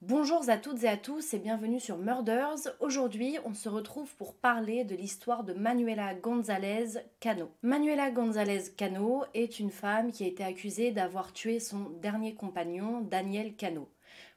Bonjour 0.00 0.48
à 0.48 0.56
toutes 0.58 0.84
et 0.84 0.88
à 0.88 0.96
tous 0.96 1.34
et 1.34 1.40
bienvenue 1.40 1.80
sur 1.80 1.98
Murders. 1.98 2.68
Aujourd'hui, 2.78 3.36
on 3.44 3.52
se 3.52 3.68
retrouve 3.68 4.14
pour 4.14 4.36
parler 4.36 4.84
de 4.84 4.94
l'histoire 4.94 5.42
de 5.42 5.52
Manuela 5.52 6.14
González 6.14 7.00
Cano. 7.18 7.50
Manuela 7.62 8.12
González 8.12 8.70
Cano 8.76 9.24
est 9.34 9.58
une 9.58 9.72
femme 9.72 10.12
qui 10.12 10.22
a 10.22 10.28
été 10.28 10.44
accusée 10.44 10.92
d'avoir 10.92 11.32
tué 11.32 11.58
son 11.58 11.90
dernier 12.00 12.36
compagnon, 12.36 13.00
Daniel 13.00 13.56
Cano. 13.56 13.90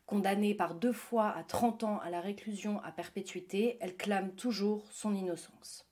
Condamnée 0.08 0.56
par 0.56 0.74
deux 0.74 0.94
fois 0.94 1.30
à 1.30 1.44
30 1.44 1.84
ans 1.84 2.00
à 2.00 2.10
la 2.10 2.22
réclusion 2.22 2.82
à 2.84 2.92
perpétuité, 2.92 3.78
elle 3.82 3.96
clame 3.96 4.32
toujours 4.32 4.88
son 4.90 5.14
innocence. 5.14 5.86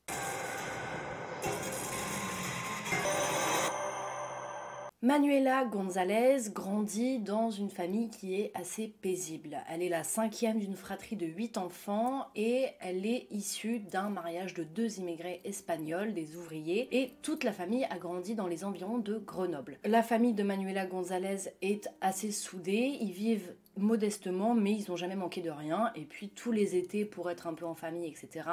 Manuela 5.02 5.64
González 5.64 6.50
grandit 6.54 7.20
dans 7.20 7.52
une 7.52 7.70
famille 7.70 8.10
qui 8.10 8.36
est 8.36 8.52
assez 8.54 8.94
paisible. 9.02 9.60
Elle 9.72 9.82
est 9.82 9.88
la 9.88 10.04
cinquième 10.04 10.60
d'une 10.60 10.76
fratrie 10.76 11.16
de 11.16 11.26
huit 11.26 11.58
enfants 11.58 12.26
et 12.36 12.66
elle 12.82 13.06
est 13.06 13.28
issue 13.32 13.80
d'un 13.80 14.10
mariage 14.10 14.54
de 14.56 14.66
deux 14.66 15.00
immigrés 15.00 15.40
espagnols, 15.46 16.14
des 16.14 16.36
ouvriers, 16.36 16.90
et 16.92 17.14
toute 17.22 17.46
la 17.46 17.54
famille 17.54 17.86
a 17.86 17.98
grandi 17.98 18.36
dans 18.36 18.48
les 18.48 18.66
environs 18.66 18.98
de 18.98 19.20
Grenoble. 19.20 19.78
La 19.86 20.04
famille 20.04 20.34
de 20.34 20.44
Manuela 20.44 20.86
González 20.86 21.54
est 21.62 21.90
assez 22.02 22.32
soudée, 22.32 22.98
ils 23.00 23.14
vivent 23.14 23.56
modestement, 23.80 24.54
mais 24.54 24.74
ils 24.74 24.90
n'ont 24.90 24.96
jamais 24.96 25.16
manqué 25.16 25.42
de 25.42 25.50
rien. 25.50 25.92
Et 25.96 26.06
puis 26.06 26.30
tous 26.30 26.52
les 26.52 26.76
étés, 26.76 27.06
pour 27.06 27.30
être 27.32 27.48
un 27.48 27.54
peu 27.54 27.66
en 27.66 27.76
famille, 27.76 28.08
etc., 28.08 28.48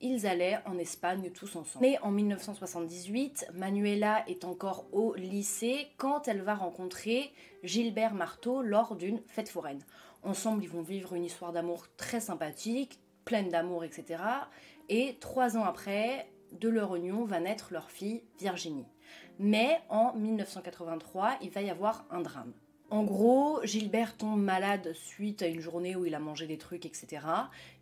ils 0.00 0.26
allaient 0.26 0.58
en 0.66 0.78
Espagne 0.78 1.30
tous 1.30 1.54
ensemble. 1.56 1.86
Mais 1.86 1.98
en 2.00 2.10
1978, 2.10 3.46
Manuela 3.54 4.24
est 4.28 4.44
encore 4.44 4.86
au 4.92 5.14
lycée 5.14 5.88
quand 5.96 6.26
elle 6.28 6.42
va 6.42 6.54
rencontrer 6.54 7.32
Gilbert 7.62 8.14
Marteau 8.14 8.62
lors 8.62 8.96
d'une 8.96 9.20
fête 9.26 9.48
foraine. 9.48 9.84
Ensemble, 10.22 10.64
ils 10.64 10.70
vont 10.70 10.82
vivre 10.82 11.14
une 11.14 11.24
histoire 11.24 11.52
d'amour 11.52 11.86
très 11.96 12.20
sympathique, 12.20 13.00
pleine 13.24 13.48
d'amour, 13.48 13.84
etc. 13.84 14.22
Et 14.88 15.16
trois 15.20 15.56
ans 15.56 15.64
après, 15.64 16.28
de 16.52 16.68
leur 16.68 16.94
union 16.96 17.24
va 17.24 17.40
naître 17.40 17.72
leur 17.72 17.90
fille 17.90 18.22
Virginie. 18.38 18.86
Mais 19.38 19.80
en 19.88 20.14
1983, 20.14 21.38
il 21.42 21.50
va 21.50 21.62
y 21.62 21.70
avoir 21.70 22.04
un 22.10 22.20
drame. 22.20 22.52
En 22.92 23.04
gros, 23.04 23.58
Gilbert 23.64 24.18
tombe 24.18 24.42
malade 24.42 24.92
suite 24.92 25.40
à 25.40 25.46
une 25.46 25.60
journée 25.60 25.96
où 25.96 26.04
il 26.04 26.14
a 26.14 26.18
mangé 26.18 26.46
des 26.46 26.58
trucs, 26.58 26.84
etc. 26.84 27.22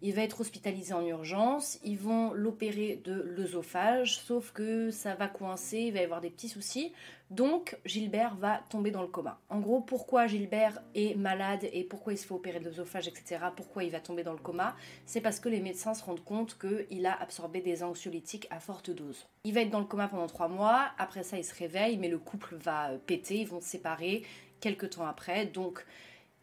Il 0.03 0.15
va 0.15 0.23
être 0.23 0.41
hospitalisé 0.41 0.95
en 0.95 1.05
urgence. 1.05 1.81
Ils 1.83 1.99
vont 1.99 2.33
l'opérer 2.33 3.01
de 3.03 3.21
l'œsophage, 3.21 4.21
sauf 4.21 4.53
que 4.53 4.93
ça 4.93 5.17
va 5.17 5.27
coincer, 5.27 5.79
il 5.79 5.95
va 5.95 5.99
y 5.99 6.05
avoir 6.05 6.21
des 6.21 6.31
petits 6.31 6.49
soucis. 6.49 6.93
Donc, 7.31 7.77
Gilbert 7.85 8.37
va 8.37 8.61
tomber 8.71 8.93
dans 8.93 9.03
le 9.03 9.09
coma. 9.09 9.41
En 9.49 9.59
gros, 9.59 9.81
pourquoi 9.81 10.29
Gilbert 10.29 10.81
est 10.95 11.17
malade 11.17 11.65
et 11.73 11.83
pourquoi 11.83 12.13
il 12.13 12.17
se 12.17 12.27
fait 12.27 12.35
opérer 12.35 12.61
de 12.61 12.67
l'œsophage, 12.67 13.09
etc. 13.09 13.39
Pourquoi 13.57 13.83
il 13.83 13.91
va 13.91 14.01
tomber 14.01 14.23
dans 14.23 14.33
le 14.33 14.39
coma 14.39 14.77
C'est 15.07 15.21
parce 15.21 15.41
que 15.41 15.49
les 15.49 15.61
médecins 15.61 15.95
se 15.95 16.05
rendent 16.05 16.25
compte 16.25 16.57
qu'il 16.59 17.07
a 17.07 17.21
absorbé 17.21 17.61
des 17.61 17.83
anxiolytiques 17.83 18.47
à 18.51 18.61
forte 18.61 18.91
dose. 18.91 19.27
Il 19.45 19.55
va 19.55 19.61
être 19.63 19.71
dans 19.71 19.81
le 19.81 19.87
coma 19.87 20.07
pendant 20.07 20.27
trois 20.27 20.49
mois. 20.49 20.91
Après 20.99 21.23
ça, 21.25 21.37
il 21.37 21.45
se 21.45 21.55
réveille, 21.55 21.99
mais 21.99 22.09
le 22.09 22.19
couple 22.19 22.57
va 22.57 22.91
péter, 23.07 23.41
ils 23.41 23.49
vont 23.49 23.61
se 23.61 23.69
séparer 23.69 24.23
quelques 24.61 24.91
temps 24.91 25.07
après. 25.07 25.47
Donc 25.47 25.85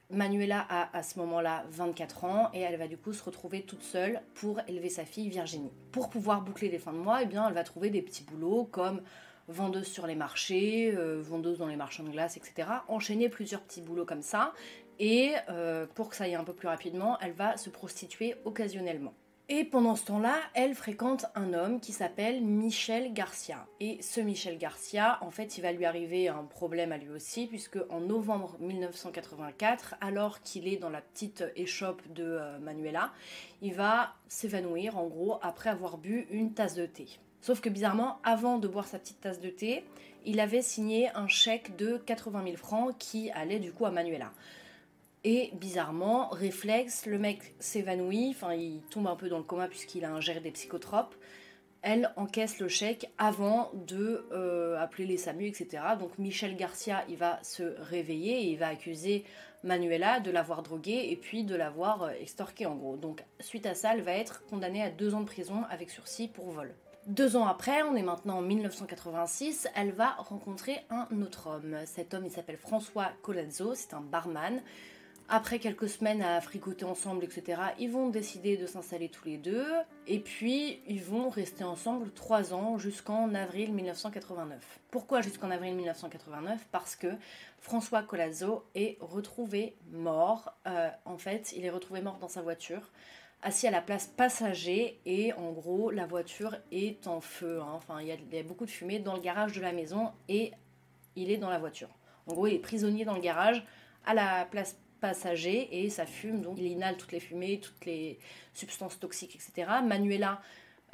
Manuela 0.09 0.65
a 0.69 0.95
à 0.97 1.03
ce 1.03 1.19
moment-là 1.19 1.65
24 1.71 2.23
ans 2.23 2.49
et 2.53 2.61
elle 2.61 2.77
va 2.77 2.87
du 2.87 2.97
coup 2.97 3.11
se 3.11 3.23
retrouver 3.23 3.63
toute 3.63 3.83
seule 3.83 4.21
pour 4.35 4.61
élever 4.67 4.89
sa 4.89 5.03
fille 5.03 5.29
Virginie. 5.29 5.71
Pour 5.91 6.09
pouvoir 6.09 6.41
boucler 6.41 6.69
les 6.69 6.79
fins 6.79 6.93
de 6.93 6.97
mois, 6.97 7.23
eh 7.23 7.25
bien, 7.25 7.47
elle 7.47 7.53
va 7.53 7.63
trouver 7.63 7.89
des 7.89 8.01
petits 8.01 8.23
boulots 8.23 8.63
comme 8.65 9.01
vendeuse 9.49 9.87
sur 9.87 10.07
les 10.07 10.15
marchés, 10.15 10.93
euh, 10.95 11.21
vendeuse 11.21 11.57
dans 11.57 11.67
les 11.67 11.75
marchands 11.75 12.03
de 12.03 12.09
glace, 12.09 12.37
etc. 12.37 12.69
Enchaîner 12.87 13.29
plusieurs 13.29 13.61
petits 13.61 13.81
boulots 13.81 14.05
comme 14.05 14.21
ça. 14.21 14.53
Et 14.99 15.33
euh, 15.49 15.85
pour 15.93 16.09
que 16.09 16.15
ça 16.15 16.23
aille 16.23 16.35
un 16.35 16.43
peu 16.43 16.53
plus 16.53 16.67
rapidement, 16.67 17.17
elle 17.19 17.33
va 17.33 17.57
se 17.57 17.69
prostituer 17.69 18.35
occasionnellement. 18.45 19.13
Et 19.49 19.63
pendant 19.63 19.95
ce 19.95 20.03
temps-là, 20.07 20.35
elle 20.55 20.75
fréquente 20.75 21.25
un 21.33 21.53
homme 21.53 21.79
qui 21.79 21.93
s'appelle 21.93 22.43
Michel 22.43 23.13
Garcia. 23.13 23.65
Et 23.79 23.97
ce 24.01 24.19
Michel 24.19 24.57
Garcia, 24.57 25.19
en 25.21 25.31
fait, 25.31 25.57
il 25.57 25.61
va 25.61 25.71
lui 25.71 25.85
arriver 25.85 26.27
un 26.27 26.43
problème 26.43 26.91
à 26.91 26.97
lui 26.97 27.11
aussi, 27.11 27.47
puisque 27.47 27.79
en 27.89 28.01
novembre 28.01 28.57
1984, 28.59 29.95
alors 30.01 30.41
qu'il 30.41 30.67
est 30.67 30.75
dans 30.75 30.89
la 30.89 30.99
petite 30.99 31.45
échoppe 31.55 32.01
de 32.11 32.25
euh, 32.25 32.59
Manuela, 32.59 33.13
il 33.61 33.73
va 33.73 34.15
s'évanouir, 34.27 34.97
en 34.97 35.07
gros, 35.07 35.37
après 35.41 35.69
avoir 35.69 35.97
bu 35.97 36.27
une 36.29 36.53
tasse 36.53 36.75
de 36.75 36.85
thé. 36.85 37.07
Sauf 37.39 37.61
que 37.61 37.69
bizarrement, 37.69 38.19
avant 38.25 38.57
de 38.57 38.67
boire 38.67 38.85
sa 38.85 38.99
petite 38.99 39.21
tasse 39.21 39.39
de 39.39 39.49
thé, 39.49 39.85
il 40.25 40.41
avait 40.41 40.61
signé 40.61 41.09
un 41.15 41.29
chèque 41.29 41.77
de 41.77 41.95
80 41.95 42.43
000 42.43 42.57
francs 42.57 42.97
qui 42.99 43.31
allait 43.31 43.59
du 43.59 43.71
coup 43.71 43.85
à 43.85 43.91
Manuela. 43.91 44.33
Et 45.29 45.51
bizarrement, 45.55 46.29
réflexe, 46.29 47.05
le 47.05 47.19
mec 47.19 47.53
s'évanouit, 47.59 48.29
enfin 48.29 48.53
il 48.53 48.79
tombe 48.89 49.07
un 49.07 49.17
peu 49.17 49.27
dans 49.27 49.39
le 49.39 49.43
coma 49.43 49.67
puisqu'il 49.67 50.05
a 50.05 50.09
ingéré 50.09 50.39
des 50.39 50.51
psychotropes. 50.51 51.13
Elle 51.81 52.13
encaisse 52.15 52.59
le 52.59 52.69
chèque 52.69 53.11
avant 53.17 53.69
de 53.73 54.25
euh, 54.31 54.79
appeler 54.79 55.05
les 55.05 55.17
SAMU, 55.17 55.45
etc. 55.45 55.83
Donc 55.99 56.17
Michel 56.17 56.55
Garcia, 56.55 57.03
il 57.09 57.17
va 57.17 57.43
se 57.43 57.75
réveiller 57.77 58.43
et 58.43 58.51
il 58.51 58.57
va 58.57 58.69
accuser 58.69 59.25
Manuela 59.65 60.21
de 60.21 60.31
l'avoir 60.31 60.63
droguée 60.63 61.09
et 61.09 61.17
puis 61.17 61.43
de 61.43 61.55
l'avoir 61.55 62.03
euh, 62.03 62.11
extorquée 62.21 62.65
en 62.65 62.75
gros. 62.75 62.95
Donc 62.95 63.21
suite 63.41 63.65
à 63.65 63.75
ça, 63.75 63.95
elle 63.95 64.03
va 64.03 64.13
être 64.13 64.45
condamnée 64.45 64.81
à 64.81 64.89
deux 64.89 65.13
ans 65.13 65.19
de 65.19 65.25
prison 65.25 65.65
avec 65.69 65.89
sursis 65.89 66.29
pour 66.29 66.51
vol. 66.51 66.73
Deux 67.05 67.35
ans 67.35 67.47
après, 67.47 67.83
on 67.83 67.97
est 67.97 68.01
maintenant 68.01 68.37
en 68.37 68.41
1986, 68.41 69.67
elle 69.75 69.91
va 69.91 70.11
rencontrer 70.19 70.85
un 70.89 71.21
autre 71.21 71.47
homme. 71.47 71.75
Cet 71.85 72.13
homme, 72.13 72.25
il 72.25 72.31
s'appelle 72.31 72.57
François 72.57 73.11
Colazzo, 73.23 73.75
c'est 73.75 73.93
un 73.93 74.01
barman. 74.01 74.61
Après 75.29 75.59
quelques 75.59 75.89
semaines 75.89 76.21
à 76.21 76.39
fricoter 76.39 76.85
ensemble, 76.85 77.25
etc., 77.25 77.61
ils 77.79 77.91
vont 77.91 78.07
décider 78.07 78.55
de 78.55 78.65
s'installer 78.65 79.09
tous 79.09 79.25
les 79.25 79.37
deux. 79.37 79.65
Et 80.07 80.19
puis, 80.19 80.81
ils 80.87 81.03
vont 81.03 81.27
rester 81.27 81.65
ensemble 81.65 82.11
trois 82.11 82.53
ans 82.53 82.77
jusqu'en 82.77 83.33
avril 83.35 83.73
1989. 83.73 84.79
Pourquoi 84.89 85.19
jusqu'en 85.21 85.51
avril 85.51 85.75
1989 85.75 86.65
Parce 86.71 86.95
que 86.95 87.07
François 87.59 88.03
Colazzo 88.03 88.63
est 88.73 88.97
retrouvé 89.01 89.75
mort. 89.91 90.53
Euh, 90.65 90.89
en 91.03 91.17
fait, 91.17 91.53
il 91.57 91.65
est 91.65 91.69
retrouvé 91.69 92.01
mort 92.01 92.19
dans 92.19 92.29
sa 92.29 92.41
voiture 92.41 92.89
assis 93.41 93.67
à 93.67 93.71
la 93.71 93.81
place 93.81 94.07
passager 94.07 94.99
et 95.05 95.31
en 95.33 95.51
gros 95.51 95.91
la 95.91 96.05
voiture 96.05 96.55
est 96.71 97.07
en 97.07 97.21
feu. 97.21 97.59
Hein. 97.61 97.71
Enfin, 97.75 98.01
il 98.01 98.07
y, 98.07 98.11
a, 98.11 98.43
beaucoup 98.43 98.65
de 98.65 98.71
fumée 98.71 98.99
dans 98.99 99.13
le 99.13 99.21
garage 99.21 99.53
de 99.53 99.61
la 99.61 99.73
maison 99.73 100.11
et 100.27 100.53
il 101.15 101.31
est 101.31 101.37
dans 101.37 101.49
la 101.49 101.59
voiture. 101.59 101.89
En 102.25 102.33
gros, 102.33 102.47
il 102.47 102.55
est 102.55 102.59
prisonnier 102.59 103.05
dans 103.05 103.13
le 103.13 103.21
garage 103.21 103.63
à 104.05 104.13
la 104.13 104.45
place 104.45 104.77
passager 104.99 105.83
et 105.83 105.89
ça 105.89 106.05
fume, 106.05 106.41
donc 106.41 106.57
il 106.59 106.67
inhale 106.67 106.97
toutes 106.97 107.11
les 107.11 107.19
fumées, 107.19 107.59
toutes 107.59 107.85
les 107.85 108.19
substances 108.53 108.99
toxiques, 108.99 109.35
etc. 109.35 109.69
Manuela 109.83 110.41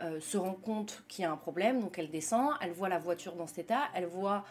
euh, 0.02 0.20
se 0.20 0.38
rend 0.38 0.54
compte 0.54 1.04
qu'il 1.08 1.22
y 1.22 1.26
a 1.26 1.32
un 1.32 1.38
problème, 1.38 1.80
donc 1.82 2.00
elle 2.00 2.10
descend, 2.10 2.54
elle 2.62 2.72
voit 2.72 2.90
la 2.90 2.98
voiture 2.98 3.36
dans 3.36 3.46
cet 3.46 3.60
état, 3.60 3.84
elle 3.94 4.08
voit 4.08 4.44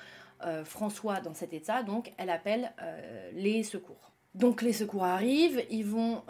euh, 0.44 0.64
François 0.64 1.20
dans 1.20 1.34
cet 1.34 1.52
état, 1.52 1.82
donc 1.82 2.12
elle 2.16 2.30
appelle 2.30 2.72
euh, 2.80 3.30
les 3.34 3.64
secours. 3.64 4.12
Donc 4.34 4.62
les 4.62 4.72
secours 4.72 5.04
arrivent, 5.04 5.62
ils 5.68 5.84
vont 5.84 6.22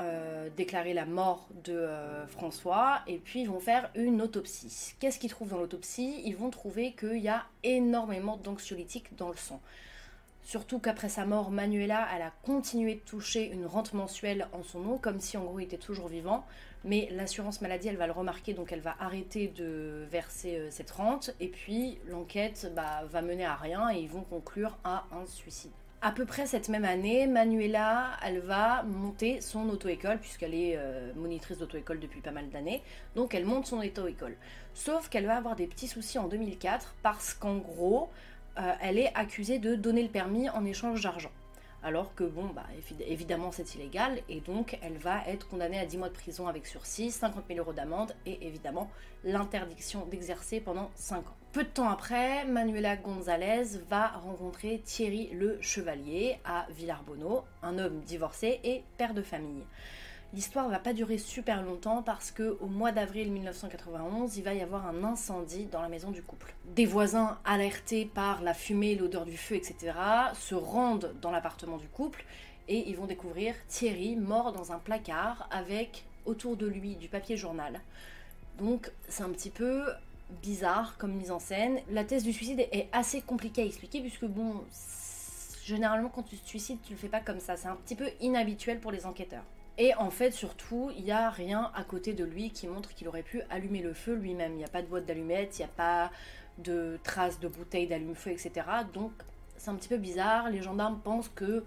déclarer 0.57 0.93
la 0.93 1.07
mort 1.07 1.49
de 1.63 1.89
François 2.27 2.99
et 3.07 3.19
puis 3.19 3.43
ils 3.43 3.49
vont 3.49 3.61
faire 3.61 3.93
une 3.95 4.21
autopsie. 4.21 4.95
Qu'est-ce 4.99 5.21
qu'ils 5.21 5.31
trouvent 5.31 5.51
dans 5.51 5.59
l'autopsie? 5.59 6.21
Ils 6.25 6.35
vont 6.35 6.51
trouver 6.51 6.95
qu'il 6.95 7.19
y 7.19 7.29
a 7.29 7.45
énormément 7.63 8.37
d'anxiolytiques 8.39 9.15
dans 9.17 9.29
le 9.29 9.37
sang. 9.37 9.61
Surtout 10.43 10.81
qu'après 10.81 11.09
sa 11.09 11.25
mort, 11.25 11.51
Manuela, 11.51 12.07
elle 12.15 12.23
a 12.23 12.33
continué 12.43 12.97
de 12.97 13.01
toucher 13.01 13.47
une 13.53 13.65
rente 13.65 13.95
mensuelle 13.95 14.49
en 14.53 14.63
son 14.63 14.81
nom, 14.81 14.99
comme 14.99 15.21
si 15.21 15.37
en 15.37 15.45
gros 15.45 15.61
il 15.61 15.65
était 15.65 15.79
toujours 15.79 16.09
vivant. 16.09 16.45
Mais 16.85 17.09
l'assurance 17.13 17.61
maladie, 17.61 17.89
elle 17.89 17.97
va 17.97 18.07
le 18.07 18.13
remarquer, 18.13 18.53
donc 18.53 18.73
elle 18.73 18.81
va 18.81 18.97
arrêter 18.99 19.47
de 19.49 20.05
verser 20.11 20.57
euh, 20.57 20.71
cette 20.71 20.91
rente. 20.91 21.31
Et 21.39 21.49
puis 21.49 21.99
l'enquête 22.09 22.73
bah, 22.75 23.05
va 23.09 23.23
mener 23.23 23.45
à 23.45 23.55
rien 23.55 23.91
et 23.91 24.01
ils 24.01 24.09
vont 24.09 24.23
conclure 24.23 24.77
à 24.83 25.05
un 25.13 25.27
suicide. 25.27 25.71
À 26.05 26.11
peu 26.11 26.25
près 26.25 26.47
cette 26.47 26.69
même 26.69 26.85
année, 26.85 27.29
Manuela, 27.29 28.17
elle 28.25 28.41
va 28.41 28.83
monter 28.83 29.41
son 29.41 29.69
auto-école, 29.69 30.19
puisqu'elle 30.19 30.53
est 30.53 30.75
euh, 30.77 31.13
monitrice 31.15 31.59
d'auto-école 31.59 32.01
depuis 32.01 32.21
pas 32.21 32.33
mal 32.33 32.51
d'années. 32.51 32.83
Donc 33.15 33.37
elle 33.37 33.45
monte 33.45 33.67
son 33.67 33.79
auto-école. 33.79 34.35
Sauf 34.75 35.09
qu'elle 35.09 35.27
va 35.27 35.37
avoir 35.37 35.55
des 35.55 35.69
petits 35.69 35.87
soucis 35.87 36.19
en 36.19 36.27
2004, 36.27 36.97
parce 37.05 37.35
qu'en 37.35 37.59
gros, 37.59 38.11
euh, 38.59 38.73
elle 38.81 38.99
est 38.99 39.13
accusée 39.15 39.59
de 39.59 39.75
donner 39.75 40.03
le 40.03 40.09
permis 40.09 40.49
en 40.51 40.65
échange 40.65 41.03
d'argent. 41.03 41.33
Alors 41.85 42.15
que, 42.15 42.23
bon, 42.23 42.47
bah, 42.55 42.67
évidemment, 43.09 43.51
c'est 43.51 43.75
illégal, 43.75 44.21
et 44.29 44.41
donc 44.41 44.79
elle 44.83 44.99
va 44.99 45.27
être 45.27 45.49
condamnée 45.49 45.81
à 45.81 45.85
10 45.85 45.99
mois 45.99 46.09
de 46.09 46.15
prison 46.15 46.47
avec 46.47 46.67
sursis, 46.67 47.11
50 47.11 47.45
000 47.49 47.59
euros 47.59 47.73
d'amende, 47.73 48.15
et 48.25 48.47
évidemment 48.47 48.89
l'interdiction 49.25 50.07
d'exercer 50.07 50.61
pendant 50.61 50.91
5 50.95 51.19
ans. 51.19 51.37
Peu 51.53 51.65
de 51.65 51.69
temps 51.69 51.91
après, 51.91 52.45
Manuela 52.45 52.97
González 52.97 53.79
va 53.91 54.09
rencontrer 54.09 54.81
Thierry 54.85 55.31
le 55.33 55.61
Chevalier 55.61 56.39
à 56.45 56.67
Villarbonneau, 56.71 57.43
un 57.63 57.79
homme 57.79 58.01
divorcé 58.01 58.61
et 58.63 58.85
père 58.97 59.13
de 59.13 59.23
famille. 59.23 59.65
L'histoire 60.35 60.71
va 60.71 60.79
pas 60.79 60.95
durer 60.95 61.19
super 61.19 61.63
longtemps 61.63 62.03
parce 62.03 62.31
que 62.31 62.57
au 62.63 62.67
mois 62.67 62.91
d'avril 62.91 63.31
1991, 63.31 64.39
il 64.39 64.43
va 64.43 64.55
y 64.55 64.63
avoir 64.63 64.87
un 64.87 65.05
incendie 65.05 65.67
dans 65.67 65.83
la 65.83 65.91
maison 65.91 66.11
du 66.11 66.23
couple. 66.23 66.55
Des 66.75 66.87
voisins 66.87 67.39
alertés 67.45 68.07
par 68.07 68.41
la 68.41 68.55
fumée, 68.55 68.95
l'odeur 68.95 69.27
du 69.27 69.37
feu, 69.37 69.57
etc., 69.57 69.93
se 70.35 70.55
rendent 70.55 71.13
dans 71.21 71.31
l'appartement 71.31 71.77
du 71.77 71.87
couple 71.87 72.25
et 72.67 72.89
ils 72.89 72.97
vont 72.97 73.05
découvrir 73.05 73.55
Thierry 73.69 74.17
mort 74.17 74.53
dans 74.53 74.73
un 74.73 74.79
placard 74.79 75.47
avec 75.51 76.07
autour 76.25 76.57
de 76.57 76.67
lui 76.67 76.97
du 76.97 77.09
papier 77.09 77.37
journal. 77.37 77.83
Donc 78.59 78.91
c'est 79.09 79.25
un 79.25 79.31
petit 79.31 79.51
peu 79.51 79.85
bizarre 80.43 80.97
comme 80.97 81.13
mise 81.13 81.31
en 81.31 81.41
scène. 81.41 81.79
La 81.91 82.05
thèse 82.05 82.25
du 82.25 82.33
suicide 82.33 82.61
est 82.73 82.89
assez 82.93 83.21
compliquée 83.21 83.61
à 83.61 83.67
expliquer 83.67 84.01
puisque 84.01 84.25
bon, 84.25 84.65
généralement 85.63 86.09
quand 86.09 86.23
tu 86.23 86.39
te 86.39 86.49
suicides, 86.49 86.79
tu 86.83 86.93
le 86.95 86.99
fais 86.99 87.09
pas 87.09 87.21
comme 87.21 87.41
ça. 87.41 87.59
C'est 87.59 87.69
un 87.69 87.77
petit 87.77 87.97
peu 87.97 88.09
inhabituel 88.23 88.81
pour 88.81 88.93
les 88.93 89.05
enquêteurs. 89.05 89.45
Et 89.79 89.95
en 89.95 90.11
fait, 90.11 90.33
surtout, 90.33 90.91
il 90.97 91.05
n'y 91.05 91.13
a 91.13 91.31
rien 91.31 91.71
à 91.75 91.83
côté 91.85 92.13
de 92.13 92.25
lui 92.25 92.51
qui 92.51 92.67
montre 92.67 92.95
qu'il 92.95 93.09
aurait 93.09 93.23
pu 93.23 93.43
allumer 93.51 93.81
le 93.81 93.95
feu 93.95 94.15
lui-même. 94.15 94.53
Il 94.53 94.59
n'y 94.59 94.65
a 94.65 94.69
pas 94.69 94.83
de 94.83 94.87
boîte 94.87 95.07
d'allumettes, 95.07 95.59
il 95.59 95.63
n'y 95.63 95.67
a 95.67 95.75
pas 95.77 96.11
de 96.59 96.99
traces 97.03 97.41
de 97.41 97.49
bouteilles 97.49 97.87
d'allume-feu, 97.87 98.31
etc. 98.31 98.53
Donc, 98.93 99.13
c'est 99.57 99.71
un 99.71 99.75
petit 99.75 99.89
peu 99.89 99.97
bizarre. 99.97 100.51
Les 100.51 100.63
gendarmes 100.63 101.01
pensent 101.03 101.31
que 101.35 101.65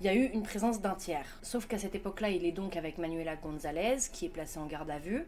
il 0.00 0.06
y 0.06 0.08
a 0.08 0.14
eu 0.14 0.24
une 0.26 0.42
présence 0.42 0.80
d'un 0.80 0.94
tiers. 0.94 1.26
Sauf 1.42 1.66
qu'à 1.66 1.78
cette 1.78 1.94
époque-là, 1.94 2.30
il 2.30 2.46
est 2.46 2.52
donc 2.52 2.76
avec 2.76 2.96
Manuela 2.96 3.36
Gonzalez, 3.36 3.98
qui 4.10 4.24
est 4.24 4.30
placée 4.30 4.58
en 4.58 4.66
garde 4.66 4.90
à 4.90 4.98
vue 4.98 5.26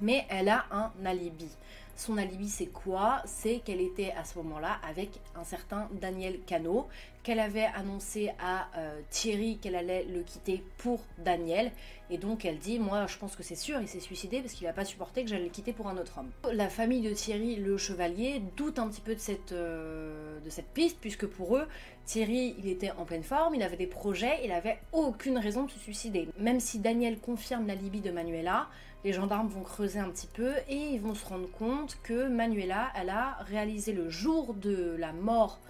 mais 0.00 0.26
elle 0.28 0.48
a 0.48 0.64
un 0.70 0.90
alibi. 1.04 1.48
Son 1.96 2.18
alibi, 2.18 2.50
c'est 2.50 2.66
quoi? 2.66 3.22
C'est 3.24 3.60
qu'elle 3.60 3.80
était 3.80 4.12
à 4.12 4.24
ce 4.24 4.36
moment-là 4.38 4.78
avec 4.86 5.18
un 5.34 5.44
certain 5.44 5.88
Daniel 5.92 6.40
Cano, 6.46 6.88
qu'elle 7.22 7.40
avait 7.40 7.68
annoncé 7.74 8.32
à 8.38 8.68
euh, 8.76 9.00
Thierry 9.10 9.56
qu'elle 9.56 9.74
allait 9.74 10.04
le 10.04 10.22
quitter 10.22 10.62
pour 10.76 11.00
Daniel. 11.18 11.72
Et 12.10 12.18
donc 12.18 12.44
elle 12.44 12.58
dit, 12.58 12.78
moi 12.78 13.06
je 13.06 13.18
pense 13.18 13.36
que 13.36 13.42
c'est 13.42 13.56
sûr, 13.56 13.80
il 13.80 13.88
s'est 13.88 14.00
suicidé 14.00 14.40
parce 14.40 14.52
qu'il 14.54 14.66
n'a 14.66 14.72
pas 14.72 14.84
supporté 14.84 15.24
que 15.24 15.30
j'allais 15.30 15.44
le 15.44 15.50
quitter 15.50 15.72
pour 15.72 15.88
un 15.88 15.96
autre 15.96 16.18
homme. 16.18 16.30
La 16.52 16.68
famille 16.68 17.00
de 17.00 17.12
Thierry, 17.12 17.56
le 17.56 17.76
chevalier, 17.76 18.42
doute 18.56 18.78
un 18.78 18.88
petit 18.88 19.00
peu 19.00 19.14
de 19.14 19.20
cette, 19.20 19.52
euh, 19.52 20.38
piste, 20.74 20.98
puisque 21.00 21.26
pour 21.26 21.56
eux, 21.56 21.66
Thierry, 22.04 22.54
il 22.58 22.68
était 22.68 22.92
en 22.92 23.04
pleine 23.04 23.24
forme, 23.24 23.54
il 23.54 23.62
avait 23.62 23.76
des 23.76 23.86
projets, 23.86 24.40
il 24.44 24.52
avait 24.52 24.78
aucune 24.92 25.38
raison 25.38 25.64
de 25.64 25.70
se 25.70 25.78
suicider. 25.78 26.28
Même 26.38 26.60
si 26.60 26.78
Daniel 26.78 27.18
confirme 27.18 27.66
l'alibi 27.66 28.00
de 28.00 28.10
Manuela, 28.10 28.68
les 29.04 29.12
gendarmes 29.12 29.48
vont 29.48 29.62
creuser 29.62 29.98
un 29.98 30.10
petit 30.10 30.26
peu 30.26 30.52
et 30.68 30.76
ils 30.76 31.00
vont 31.00 31.14
se 31.14 31.26
rendre 31.26 31.50
compte 31.50 31.98
que 32.02 32.28
Manuela, 32.28 32.92
elle 32.96 33.10
a 33.10 33.38
réalisé 33.40 33.92
le 33.92 34.08
jour 34.08 34.54
de 34.54 34.96
la 34.98 35.12
mort 35.12 35.60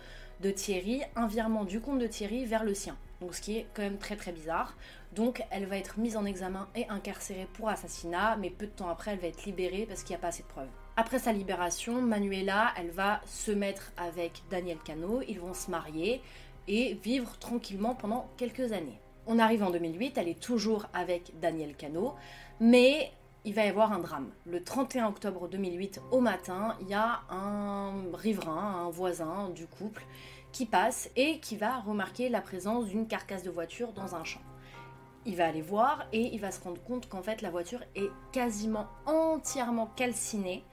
de 0.40 0.50
Thierry 0.50 1.02
un 1.16 1.26
virement 1.26 1.64
du 1.64 1.80
compte 1.80 1.98
de 1.98 2.06
Thierry 2.06 2.44
vers 2.44 2.64
le 2.64 2.74
sien. 2.74 2.96
Donc 3.20 3.34
ce 3.34 3.40
qui 3.40 3.56
est 3.56 3.66
quand 3.74 3.82
même 3.82 3.98
très 3.98 4.16
très 4.16 4.32
bizarre. 4.32 4.76
Donc 5.16 5.42
elle 5.50 5.64
va 5.64 5.78
être 5.78 5.98
mise 5.98 6.16
en 6.18 6.26
examen 6.26 6.68
et 6.76 6.86
incarcérée 6.88 7.48
pour 7.54 7.70
assassinat, 7.70 8.36
mais 8.36 8.50
peu 8.50 8.66
de 8.66 8.70
temps 8.70 8.90
après 8.90 9.12
elle 9.12 9.18
va 9.18 9.28
être 9.28 9.44
libérée 9.46 9.86
parce 9.88 10.02
qu'il 10.02 10.10
n'y 10.10 10.16
a 10.16 10.20
pas 10.20 10.28
assez 10.28 10.42
de 10.42 10.48
preuves. 10.48 10.68
Après 10.96 11.18
sa 11.18 11.32
libération, 11.32 12.02
Manuela, 12.02 12.74
elle 12.76 12.90
va 12.90 13.22
se 13.24 13.50
mettre 13.50 13.92
avec 13.96 14.42
Daniel 14.50 14.76
Cano, 14.84 15.22
ils 15.26 15.40
vont 15.40 15.54
se 15.54 15.70
marier 15.70 16.20
et 16.68 16.94
vivre 17.02 17.38
tranquillement 17.38 17.94
pendant 17.94 18.28
quelques 18.36 18.72
années. 18.72 19.00
On 19.26 19.38
arrive 19.38 19.62
en 19.62 19.70
2008, 19.70 20.18
elle 20.18 20.28
est 20.28 20.38
toujours 20.38 20.86
avec 20.92 21.32
Daniel 21.40 21.74
Cano, 21.76 22.14
mais 22.60 23.10
il 23.46 23.54
va 23.54 23.64
y 23.64 23.68
avoir 23.68 23.92
un 23.92 24.00
drame. 24.00 24.30
Le 24.44 24.62
31 24.62 25.06
octobre 25.06 25.48
2008, 25.48 26.02
au 26.10 26.20
matin, 26.20 26.76
il 26.82 26.88
y 26.88 26.94
a 26.94 27.22
un 27.30 27.92
riverain, 28.12 28.84
un 28.86 28.90
voisin 28.90 29.48
du 29.48 29.66
couple, 29.66 30.04
qui 30.52 30.66
passe 30.66 31.08
et 31.16 31.40
qui 31.40 31.56
va 31.56 31.78
remarquer 31.80 32.28
la 32.28 32.42
présence 32.42 32.86
d'une 32.86 33.06
carcasse 33.06 33.42
de 33.42 33.50
voiture 33.50 33.92
dans 33.92 34.14
un 34.14 34.24
champ. 34.24 34.40
Il 35.26 35.36
va 35.36 35.46
aller 35.46 35.62
voir 35.62 36.06
et 36.12 36.32
il 36.34 36.40
va 36.40 36.50
se 36.50 36.62
rendre 36.62 36.80
compte 36.82 37.08
qu'en 37.08 37.22
fait 37.22 37.42
la 37.42 37.50
voiture 37.50 37.80
est 37.94 38.10
quasiment 38.32 38.86
entièrement 39.06 39.90
calcinée 39.96 40.64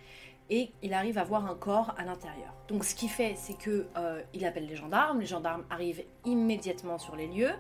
et 0.49 0.71
il 0.83 0.93
arrive 0.93 1.17
à 1.17 1.23
voir 1.23 1.45
un 1.45 1.55
corps 1.55 1.95
à 1.97 2.05
l'intérieur. 2.05 2.53
Donc 2.67 2.83
ce 2.83 2.93
qu'il 2.93 3.09
fait, 3.09 3.33
c'est 3.35 3.57
que 3.57 3.87
euh, 3.97 4.21
il 4.33 4.45
appelle 4.45 4.67
les 4.67 4.75
gendarmes. 4.75 5.19
Les 5.19 5.25
gendarmes 5.25 5.63
arrivent 5.69 6.03
immédiatement 6.25 6.99
sur 6.99 7.15
les 7.15 7.27
lieux. 7.27 7.53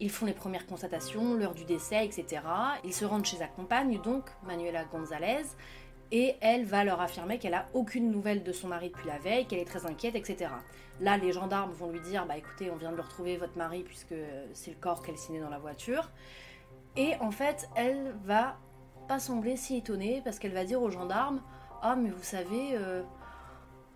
Ils 0.00 0.10
font 0.10 0.26
les 0.26 0.32
premières 0.32 0.66
constatations, 0.66 1.34
l'heure 1.34 1.54
du 1.54 1.64
décès, 1.64 2.04
etc. 2.04 2.42
Ils 2.84 2.94
se 2.94 3.04
rendent 3.04 3.26
chez 3.26 3.36
sa 3.36 3.46
compagne, 3.46 4.00
donc 4.02 4.24
Manuela 4.44 4.84
Gonzalez, 4.84 5.44
et 6.12 6.36
elle 6.40 6.64
va 6.64 6.84
leur 6.84 7.00
affirmer 7.00 7.38
qu'elle 7.38 7.54
a 7.54 7.66
aucune 7.74 8.10
nouvelle 8.10 8.42
de 8.42 8.52
son 8.52 8.68
mari 8.68 8.90
depuis 8.90 9.06
la 9.06 9.18
veille, 9.18 9.46
qu'elle 9.46 9.58
est 9.58 9.64
très 9.64 9.86
inquiète, 9.86 10.14
etc. 10.14 10.50
Là, 11.00 11.16
les 11.16 11.32
gendarmes 11.32 11.72
vont 11.72 11.90
lui 11.90 12.00
dire 12.00 12.26
Bah 12.26 12.36
écoutez, 12.36 12.70
on 12.70 12.76
vient 12.76 12.92
de 12.92 12.96
le 12.96 13.02
retrouver, 13.02 13.36
votre 13.36 13.56
mari, 13.56 13.82
puisque 13.82 14.14
c'est 14.52 14.70
le 14.70 14.76
corps 14.76 15.02
qu'elle 15.02 15.18
signait 15.18 15.40
dans 15.40 15.50
la 15.50 15.58
voiture. 15.58 16.10
Et 16.96 17.14
en 17.20 17.30
fait, 17.30 17.68
elle 17.74 18.14
va 18.24 18.56
pas 19.08 19.18
sembler 19.18 19.56
si 19.56 19.76
étonnée, 19.76 20.22
parce 20.24 20.38
qu'elle 20.38 20.54
va 20.54 20.64
dire 20.64 20.80
aux 20.80 20.90
gendarmes 20.90 21.42
Ah, 21.82 21.96
mais 21.96 22.10
vous 22.10 22.22
savez. 22.22 22.70
Euh, 22.74 23.02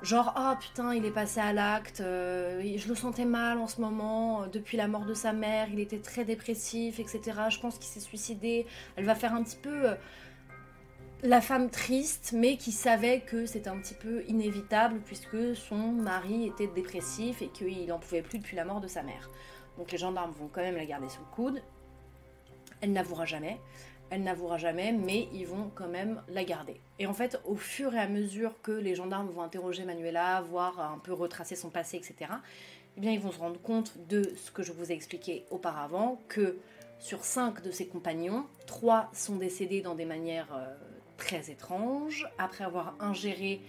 Genre, 0.01 0.33
ah 0.37 0.57
putain, 0.61 0.95
il 0.95 1.05
est 1.05 1.11
passé 1.11 1.41
à 1.41 1.53
l'acte, 1.53 2.01
euh, 2.01 2.63
je 2.77 2.89
le 2.89 2.95
sentais 2.95 3.25
mal 3.25 3.59
en 3.59 3.67
ce 3.67 3.81
moment, 3.81 4.43
euh, 4.43 4.47
depuis 4.47 4.77
la 4.77 4.87
mort 4.87 5.05
de 5.05 5.13
sa 5.13 5.33
mère, 5.33 5.67
il 5.73 5.81
était 5.81 5.99
très 5.99 6.25
dépressif, 6.25 7.01
etc. 7.01 7.21
Je 7.51 7.59
pense 7.59 7.79
qu'il 7.79 7.89
s'est 7.89 7.99
suicidé. 7.99 8.65
Elle 8.95 9.07
va 9.07 9.17
faire 9.17 9.35
un 9.35 9.43
petit 9.43 9.57
peu 9.57 9.89
la 11.23 11.41
femme 11.41 11.69
triste, 11.71 12.33
mais 12.33 12.57
qui 12.57 12.71
savait 12.71 13.21
que 13.21 13.45
c'était 13.45 13.69
un 13.69 13.79
petit 13.79 13.95
peu 13.95 14.23
inévitable 14.29 15.01
puisque 15.05 15.57
son 15.57 15.93
mari 15.93 16.47
était 16.47 16.69
dépressif 16.69 17.43
et 17.43 17.49
qu'il 17.49 17.87
n'en 17.87 17.99
pouvait 17.99 18.23
plus 18.23 18.39
depuis 18.39 18.57
la 18.57 18.65
mort 18.65 18.81
de 18.81 18.89
sa 18.89 19.03
mère. 19.03 19.31
Donc 19.77 19.91
les 19.91 19.99
gendarmes 19.99 20.33
vont 20.33 20.49
quand 20.53 20.61
même 20.61 20.77
la 20.77 20.87
garder 20.87 21.09
sous 21.09 21.21
le 21.21 21.35
coude. 21.35 21.63
Elle 22.81 22.93
n'avouera 22.93 23.25
jamais 23.25 23.59
elle 24.11 24.23
n'avouera 24.23 24.57
jamais, 24.57 24.93
mais 24.93 25.29
ils 25.33 25.47
vont 25.47 25.71
quand 25.75 25.89
même 25.89 26.23
la 26.29 26.45
garder. 26.45 26.81
Et 26.99 27.07
en 27.07 27.13
fait, 27.13 27.41
au 27.45 27.57
fur 27.57 27.95
et 27.95 27.99
à 27.99 28.09
mesure 28.09 28.55
que 28.63 28.73
les 28.73 28.95
gendarmes 28.95 29.29
vont 29.29 29.43
interroger 29.43 29.85
Manuela, 29.85 30.41
voir 30.41 30.81
un 30.81 30.99
peu 30.99 31.13
retracer 31.13 31.57
son 31.57 31.69
passé, 31.71 31.99
etc., 31.99 32.31
eh 32.97 33.01
bien, 33.01 33.13
ils 33.13 33.21
vont 33.21 33.31
se 33.31 33.39
rendre 33.39 33.61
compte 33.61 33.93
de 34.09 34.33
ce 34.37 34.51
que 34.51 34.63
je 34.63 34.73
vous 34.73 34.91
ai 34.91 34.95
expliqué 34.95 35.45
auparavant, 35.51 36.21
que 36.29 36.57
sur 36.99 37.25
cinq 37.25 37.63
de 37.63 37.71
ses 37.71 37.87
compagnons, 37.87 38.47
trois 38.67 39.11
sont 39.13 39.37
décédés 39.37 39.83
dans 39.83 39.95
des 39.95 40.07
manières 40.07 40.49
euh, 40.53 40.75
très 41.29 41.51
étranges, 41.51 42.27
après 42.39 42.65
avoir 42.65 42.95
ingéré 43.01 43.61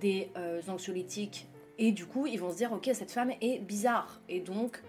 des 0.00 0.28
euh, 0.36 0.60
anxiolytiques, 0.68 1.46
et 1.78 1.92
du 1.92 2.04
coup, 2.04 2.26
ils 2.26 2.38
vont 2.38 2.50
se 2.50 2.56
dire, 2.56 2.72
ok, 2.72 2.90
cette 2.92 3.10
femme 3.10 3.32
est 3.40 3.58
bizarre, 3.60 4.20
et 4.28 4.40
donc 4.40 4.82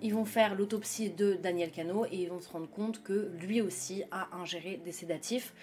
ils 0.00 0.12
vont 0.12 0.24
faire 0.24 0.54
l'autopsie 0.54 1.10
de 1.10 1.34
Daniel 1.34 1.70
Cano 1.70 2.06
et 2.06 2.16
ils 2.16 2.28
vont 2.28 2.40
se 2.40 2.48
rendre 2.48 2.68
compte 2.68 3.04
que 3.04 3.30
lui 3.38 3.60
aussi 3.60 4.02
a 4.10 4.36
ingéré 4.36 4.80
des 4.84 4.90
sédatifs. 4.90 5.54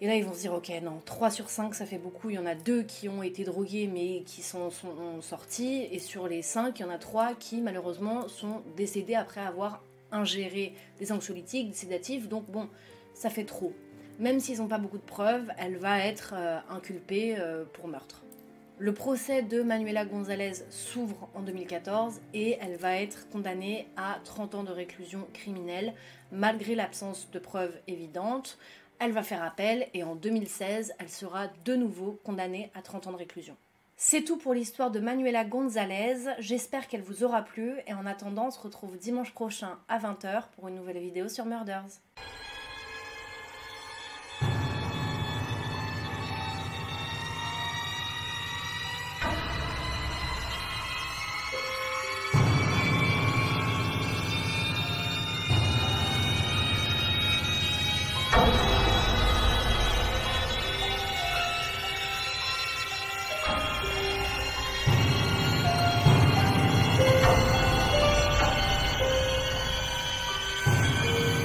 Et 0.00 0.06
là, 0.06 0.14
ils 0.14 0.24
vont 0.24 0.32
se 0.32 0.40
dire, 0.40 0.54
ok, 0.54 0.72
non, 0.82 1.02
3 1.04 1.30
sur 1.30 1.50
5, 1.50 1.74
ça 1.74 1.84
fait 1.84 1.98
beaucoup. 1.98 2.30
Il 2.30 2.36
y 2.36 2.38
en 2.38 2.46
a 2.46 2.54
2 2.54 2.84
qui 2.84 3.10
ont 3.10 3.22
été 3.22 3.44
drogués, 3.44 3.86
mais 3.92 4.22
qui 4.22 4.40
sont, 4.40 4.70
sont 4.70 5.20
sortis. 5.20 5.86
Et 5.92 5.98
sur 5.98 6.26
les 6.26 6.40
5, 6.40 6.78
il 6.78 6.82
y 6.82 6.84
en 6.86 6.90
a 6.90 6.96
3 6.96 7.34
qui, 7.34 7.60
malheureusement, 7.60 8.26
sont 8.26 8.62
décédés 8.74 9.14
après 9.14 9.42
avoir 9.42 9.82
ingéré 10.10 10.72
des 10.98 11.12
anxiolytiques, 11.12 11.68
des 11.68 11.76
sédatifs. 11.76 12.26
Donc, 12.26 12.50
bon, 12.50 12.70
ça 13.12 13.28
fait 13.28 13.44
trop. 13.44 13.74
Même 14.20 14.38
s'ils 14.38 14.58
n'ont 14.58 14.68
pas 14.68 14.76
beaucoup 14.76 14.98
de 14.98 15.02
preuves, 15.02 15.50
elle 15.56 15.78
va 15.78 15.98
être 15.98 16.34
euh, 16.36 16.58
inculpée 16.68 17.36
euh, 17.38 17.64
pour 17.72 17.88
meurtre. 17.88 18.22
Le 18.78 18.92
procès 18.92 19.40
de 19.40 19.62
Manuela 19.62 20.04
Gonzalez 20.04 20.52
s'ouvre 20.68 21.30
en 21.34 21.40
2014 21.40 22.20
et 22.34 22.58
elle 22.60 22.76
va 22.76 23.00
être 23.00 23.30
condamnée 23.30 23.88
à 23.96 24.18
30 24.24 24.56
ans 24.56 24.62
de 24.62 24.72
réclusion 24.72 25.26
criminelle 25.32 25.94
malgré 26.32 26.74
l'absence 26.74 27.30
de 27.32 27.38
preuves 27.38 27.74
évidentes. 27.88 28.58
Elle 28.98 29.12
va 29.12 29.22
faire 29.22 29.42
appel 29.42 29.88
et 29.94 30.02
en 30.02 30.14
2016, 30.16 30.92
elle 30.98 31.08
sera 31.08 31.46
de 31.64 31.74
nouveau 31.74 32.20
condamnée 32.22 32.70
à 32.74 32.82
30 32.82 33.06
ans 33.06 33.12
de 33.12 33.16
réclusion. 33.16 33.56
C'est 33.96 34.24
tout 34.24 34.36
pour 34.36 34.52
l'histoire 34.52 34.90
de 34.90 35.00
Manuela 35.00 35.44
Gonzalez. 35.44 36.34
J'espère 36.40 36.88
qu'elle 36.88 37.02
vous 37.02 37.24
aura 37.24 37.40
plu 37.40 37.72
et 37.86 37.94
en 37.94 38.04
attendant, 38.04 38.48
on 38.48 38.50
se 38.50 38.60
retrouve 38.60 38.98
dimanche 38.98 39.32
prochain 39.32 39.78
à 39.88 39.98
20h 39.98 40.44
pour 40.56 40.68
une 40.68 40.74
nouvelle 40.74 40.98
vidéo 40.98 41.28
sur 41.28 41.46
Murders. 41.46 42.00